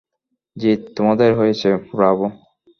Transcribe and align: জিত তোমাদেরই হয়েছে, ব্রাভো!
জিত 0.57 0.81
তোমাদেরই 0.97 1.37
হয়েছে, 1.39 1.67
ব্রাভো! 1.89 2.25